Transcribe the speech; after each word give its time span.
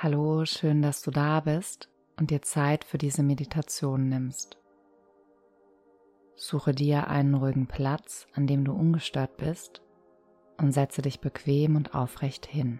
Hallo, 0.00 0.44
schön, 0.44 0.80
dass 0.80 1.02
du 1.02 1.10
da 1.10 1.40
bist 1.40 1.90
und 2.20 2.30
dir 2.30 2.40
Zeit 2.40 2.84
für 2.84 2.98
diese 2.98 3.24
Meditation 3.24 4.08
nimmst. 4.08 4.56
Suche 6.36 6.70
dir 6.70 7.08
einen 7.08 7.34
ruhigen 7.34 7.66
Platz, 7.66 8.28
an 8.32 8.46
dem 8.46 8.64
du 8.64 8.70
ungestört 8.70 9.36
bist 9.38 9.82
und 10.56 10.70
setze 10.70 11.02
dich 11.02 11.18
bequem 11.18 11.74
und 11.74 11.96
aufrecht 11.96 12.46
hin. 12.46 12.78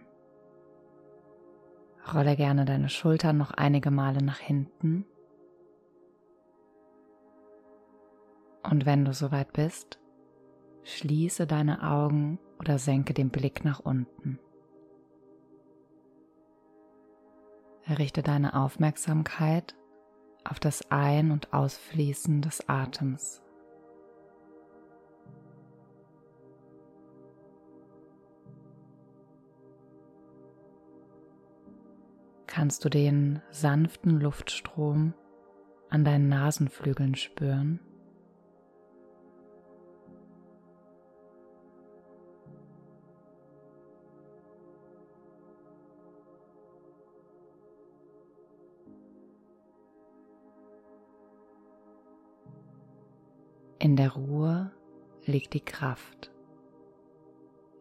Rolle 2.15 2.37
gerne 2.37 2.65
deine 2.65 2.89
Schultern 2.89 3.37
noch 3.37 3.51
einige 3.51 3.91
Male 3.91 4.23
nach 4.23 4.39
hinten. 4.39 5.05
Und 8.63 8.87
wenn 8.87 9.05
du 9.05 9.13
soweit 9.13 9.53
bist, 9.53 9.99
schließe 10.85 11.49
deine 11.49 11.83
Augen 11.83 12.39
oder 12.61 12.79
senke 12.79 13.13
den 13.13 13.31
Blick 13.31 13.65
nach 13.65 13.81
unten. 13.81 14.39
Richte 17.97 18.23
deine 18.23 18.55
Aufmerksamkeit 18.55 19.75
auf 20.45 20.61
das 20.61 20.91
Ein- 20.91 21.31
und 21.31 21.53
Ausfließen 21.53 22.43
des 22.43 22.69
Atems. 22.69 23.43
Kannst 32.47 32.85
du 32.85 32.89
den 32.89 33.41
sanften 33.51 34.21
Luftstrom 34.21 35.15
an 35.91 36.05
deinen 36.05 36.29
Nasenflügeln 36.29 37.15
spüren? 37.15 37.81
In 53.81 53.95
der 53.95 54.11
Ruhe 54.15 54.73
liegt 55.25 55.55
die 55.55 55.65
Kraft, 55.65 56.33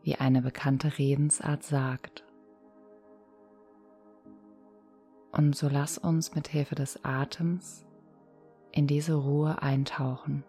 wie 0.04 0.16
eine 0.16 0.44
bekannte 0.44 1.00
Redensart 1.00 1.64
sagt. 1.64 2.24
Und 5.32 5.56
so 5.56 5.68
lass 5.68 5.98
uns 5.98 6.36
mit 6.36 6.50
Hilfe 6.50 6.76
des 6.76 7.04
Atems 7.04 7.84
in 8.72 8.86
diese 8.86 9.16
Ruhe 9.16 9.60
eintauchen, 9.64 10.44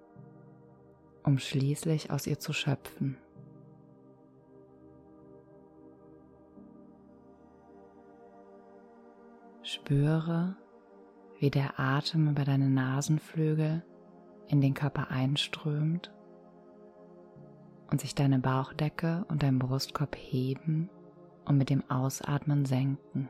um 1.23 1.39
schließlich 1.39 2.11
aus 2.11 2.27
ihr 2.27 2.39
zu 2.39 2.53
schöpfen. 2.53 3.17
Spüre, 9.63 10.57
wie 11.39 11.51
der 11.51 11.81
Atem 11.81 12.29
über 12.29 12.45
deine 12.45 12.69
Nasenflügel 12.69 13.83
in 14.49 14.61
den 14.61 14.75
Körper 14.75 15.11
einströmt 15.11 16.13
und 17.91 18.01
sich 18.01 18.15
deine 18.15 18.39
Bauchdecke 18.39 19.25
und 19.29 19.43
dein 19.43 19.59
Brustkorb 19.59 20.17
heben 20.17 20.91
und 21.45 21.59
mit 21.59 21.71
dem 21.71 21.89
Ausatmen 21.91 22.65
senken. 22.65 23.29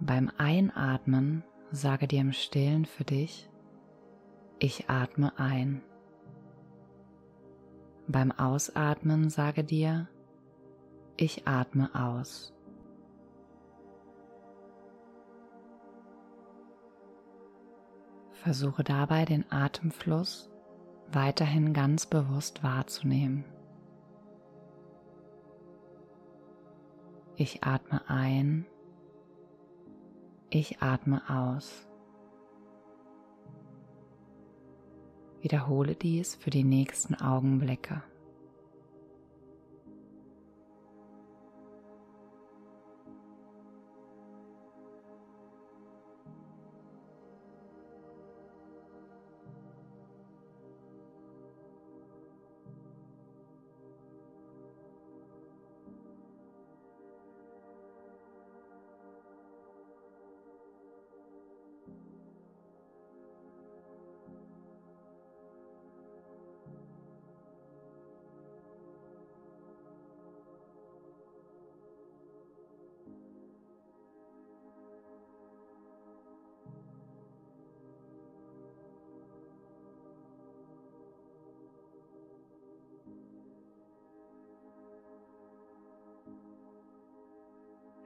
Beim 0.00 0.30
Einatmen 0.38 1.44
sage 1.70 2.08
dir 2.08 2.20
im 2.20 2.32
Stillen 2.32 2.86
für 2.86 3.04
dich, 3.04 3.50
ich 4.58 4.88
atme 4.88 5.38
ein. 5.38 5.82
Beim 8.10 8.32
Ausatmen 8.32 9.28
sage 9.28 9.64
dir, 9.64 10.08
ich 11.18 11.46
atme 11.46 11.90
aus. 11.94 12.54
Versuche 18.32 18.82
dabei 18.82 19.26
den 19.26 19.44
Atemfluss 19.52 20.50
weiterhin 21.12 21.74
ganz 21.74 22.06
bewusst 22.06 22.62
wahrzunehmen. 22.62 23.44
Ich 27.36 27.62
atme 27.62 28.08
ein, 28.08 28.64
ich 30.48 30.80
atme 30.80 31.20
aus. 31.28 31.87
Wiederhole 35.40 35.94
dies 35.94 36.34
für 36.34 36.50
die 36.50 36.64
nächsten 36.64 37.14
Augenblicke. 37.14 38.02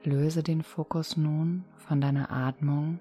Löse 0.05 0.43
den 0.43 0.63
Fokus 0.63 1.15
nun 1.15 1.63
von 1.77 2.01
deiner 2.01 2.29
Atmung 2.29 2.99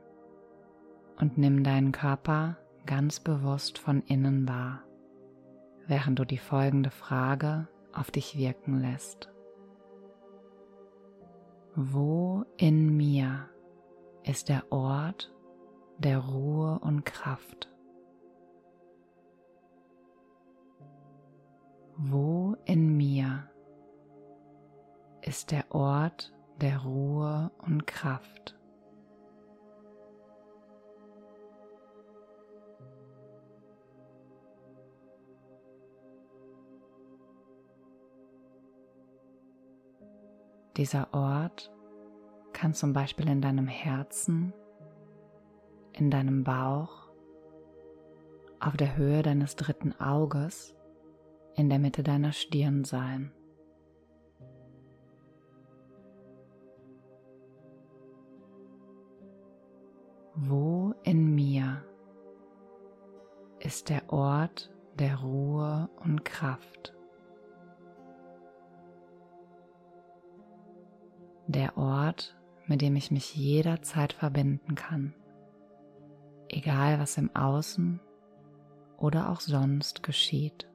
und 1.19 1.37
nimm 1.37 1.65
deinen 1.65 1.91
Körper 1.91 2.59
ganz 2.87 3.19
bewusst 3.19 3.79
von 3.79 4.03
innen 4.03 4.49
wahr, 4.49 4.85
während 5.89 6.21
du 6.21 6.25
die 6.25 6.39
folgende 6.39 6.91
Frage 6.91 7.67
auf 7.93 8.13
dich 8.13 8.37
wirken 8.37 8.79
lässt. 8.79 9.29
Wo 11.75 12.45
in 12.57 12.97
mir 12.97 13.49
ist 14.23 14.49
der 14.49 14.71
Ort 14.71 15.35
der 15.99 16.19
Ruhe 16.19 16.79
und 16.81 17.05
Kraft? 17.05 17.69
Wo 21.97 22.57
in 22.65 22.97
mir 22.97 23.51
ist 25.23 25.51
der 25.51 25.65
Ort 25.75 26.33
der 26.63 26.79
Ruhe 26.83 27.51
und 27.59 27.89
Kraft. 27.89 28.57
Dieser 40.77 41.13
Ort 41.13 41.71
kann 42.53 42.75
zum 42.75 42.93
Beispiel 42.93 43.29
in 43.29 43.43
deinem 43.43 43.67
Herzen, 43.67 44.55
in 45.93 46.11
deinem 46.13 46.45
Bauch, 46.45 47.11
auf 48.61 48.77
der 48.77 48.97
Höhe 48.97 49.23
deines 49.23 49.57
dritten 49.57 50.01
Auges, 50.01 50.77
in 51.57 51.69
der 51.69 51.81
Mitte 51.81 52.05
deiner 52.05 52.31
Stirn 52.31 52.85
sein. 52.85 53.33
In 61.05 61.35
mir 61.35 61.85
ist 63.59 63.89
der 63.89 64.13
Ort 64.13 64.73
der 64.99 65.17
Ruhe 65.17 65.89
und 66.05 66.25
Kraft? 66.25 66.95
Der 71.47 71.77
Ort, 71.77 72.37
mit 72.67 72.81
dem 72.81 72.97
ich 72.97 73.11
mich 73.11 73.35
jederzeit 73.35 74.13
verbinden 74.13 74.75
kann, 74.75 75.15
egal 76.49 76.99
was 77.01 77.19
im 77.19 77.35
Außen 77.35 78.01
oder 78.97 79.31
auch 79.31 79.41
sonst 79.41 80.03
geschieht. 80.03 80.69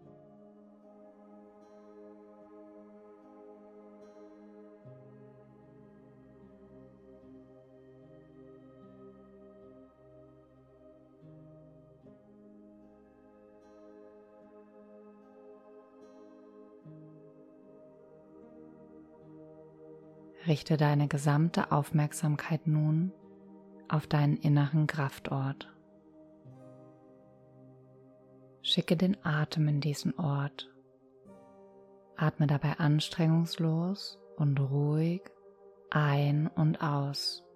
Richte 20.48 20.78
deine 20.78 21.10
gesamte 21.10 21.74
Aufmerksamkeit 21.74 22.68
nun 22.68 23.12
auf 23.90 24.08
deinen 24.08 24.38
inneren 24.38 24.88
Kraftort. 24.88 25.74
Schicke 28.62 28.96
den 28.96 29.18
Atem 29.26 29.68
in 29.68 29.82
diesen 29.82 30.18
Ort. 30.18 30.74
Atme 32.16 32.48
dabei 32.48 32.80
anstrengungslos 32.80 34.20
und 34.38 34.60
ruhig 34.60 35.22
ein 35.90 36.48
und 36.48 36.82
aus. 36.82 37.47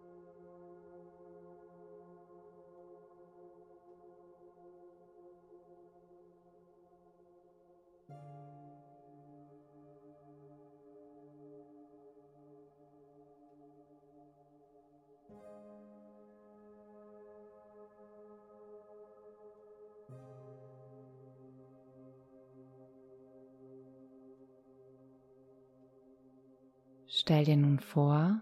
Stell 27.21 27.45
dir 27.45 27.55
nun 27.55 27.77
vor, 27.77 28.41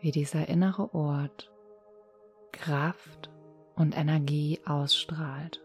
wie 0.00 0.10
dieser 0.10 0.48
innere 0.48 0.92
Ort 0.92 1.52
Kraft 2.50 3.30
und 3.76 3.96
Energie 3.96 4.58
ausstrahlt. 4.66 5.64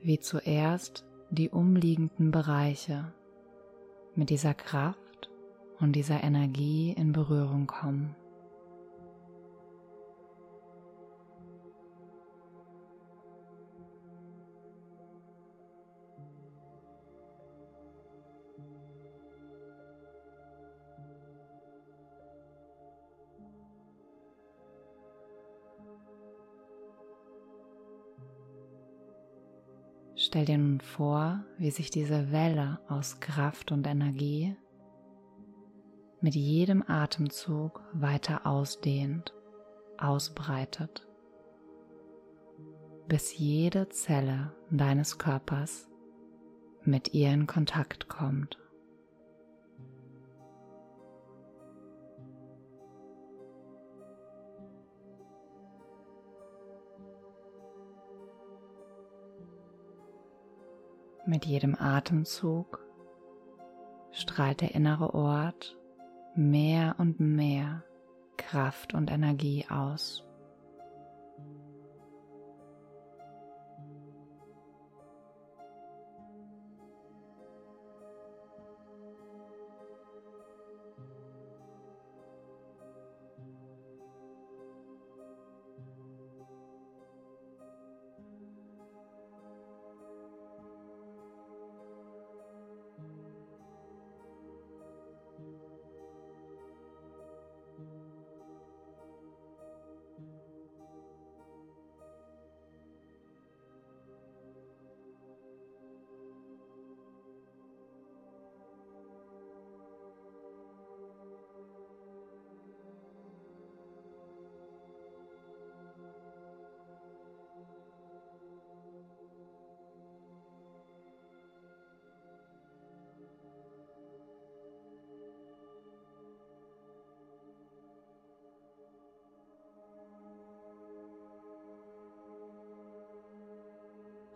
Wie 0.00 0.18
zuerst 0.18 1.06
die 1.30 1.50
umliegenden 1.50 2.32
Bereiche 2.32 3.14
mit 4.16 4.28
dieser 4.28 4.54
Kraft 4.54 5.30
und 5.78 5.92
dieser 5.92 6.24
Energie 6.24 6.90
in 6.90 7.12
Berührung 7.12 7.68
kommen. 7.68 8.16
Stell 30.30 30.44
dir 30.44 30.58
nun 30.58 30.80
vor, 30.80 31.44
wie 31.58 31.72
sich 31.72 31.90
diese 31.90 32.30
Welle 32.30 32.78
aus 32.86 33.18
Kraft 33.18 33.72
und 33.72 33.84
Energie 33.84 34.54
mit 36.20 36.36
jedem 36.36 36.84
Atemzug 36.86 37.82
weiter 37.92 38.46
ausdehnt, 38.46 39.34
ausbreitet, 39.98 41.04
bis 43.08 43.36
jede 43.36 43.88
Zelle 43.88 44.54
deines 44.70 45.18
Körpers 45.18 45.88
mit 46.84 47.12
ihr 47.12 47.32
in 47.32 47.48
Kontakt 47.48 48.06
kommt. 48.06 48.59
Mit 61.30 61.46
jedem 61.46 61.76
Atemzug 61.76 62.84
strahlt 64.10 64.62
der 64.62 64.74
innere 64.74 65.14
Ort 65.14 65.78
mehr 66.34 66.96
und 66.98 67.20
mehr 67.20 67.84
Kraft 68.36 68.94
und 68.94 69.12
Energie 69.12 69.64
aus. 69.70 70.24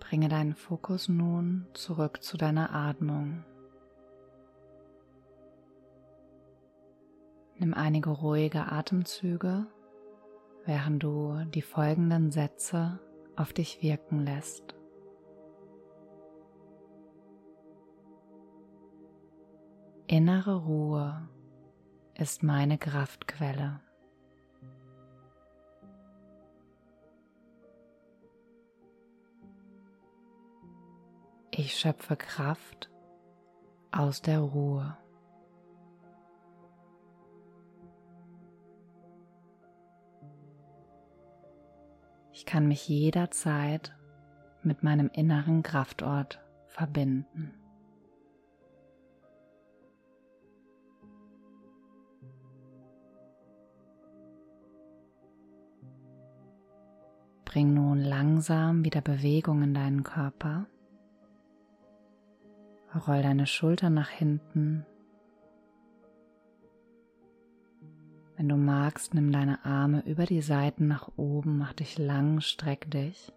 Bringe 0.09 0.29
deinen 0.29 0.55
Fokus 0.55 1.09
nun 1.09 1.67
zurück 1.73 2.23
zu 2.23 2.37
deiner 2.37 2.75
Atmung. 2.75 3.43
Nimm 7.57 7.73
einige 7.73 8.11
ruhige 8.11 8.71
Atemzüge, 8.71 9.67
während 10.67 11.03
du 11.03 11.43
die 11.55 11.63
folgenden 11.63 12.31
Sätze 12.31 13.01
auf 13.35 13.55
dich 13.55 13.81
wirken 13.83 14.21
lässt. 14.21 14.75
Innere 20.07 20.57
Ruhe 20.57 21.29
ist 22.15 22.43
meine 22.43 22.77
Kraftquelle. 22.77 23.81
Ich 31.57 31.79
schöpfe 31.79 32.17
Kraft 32.17 32.91
aus 33.93 34.21
der 34.23 34.41
Ruhe. 34.41 34.97
Ich 42.33 42.45
kann 42.45 42.67
mich 42.67 42.89
jederzeit 42.89 43.97
mit 44.65 44.83
meinem 44.83 45.09
inneren 45.13 45.63
Kraftort 45.63 46.45
verbinden. 46.67 47.55
Bring 57.45 57.75
nun 57.75 58.01
langsam 58.01 58.85
wieder 58.85 59.03
Bewegung 59.03 59.63
in 59.63 59.73
deinen 59.73 60.03
Körper. 60.03 60.67
Roll 62.95 63.23
deine 63.23 63.47
Schultern 63.47 63.95
nach 63.95 64.09
hinten. 64.09 64.87
Wenn 68.37 68.49
du 68.49 68.57
magst, 68.57 69.15
nimm 69.15 69.33
deine 69.33 69.65
Arme 69.65 70.03
über 70.07 70.27
die 70.27 70.43
Seiten 70.43 70.87
nach 70.87 71.11
oben, 71.17 71.59
mach 71.59 71.73
dich 71.73 71.99
lang, 71.99 72.41
streck 72.41 72.91
dich. 72.91 73.33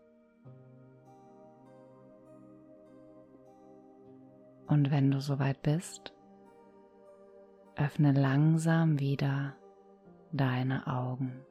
Und 4.68 4.92
wenn 4.92 5.12
du 5.12 5.22
soweit 5.22 5.62
bist, 5.62 6.14
öffne 7.76 8.12
langsam 8.12 9.00
wieder 9.00 9.56
deine 10.32 10.88
Augen. 10.88 11.46